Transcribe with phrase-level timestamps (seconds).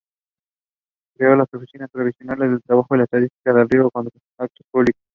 [1.15, 5.01] Creó las Oficinas Provinciales del Trabajo y de Estadística, el Registro de Contratos Públicos.